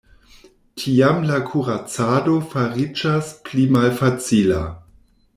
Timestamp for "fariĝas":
2.53-3.29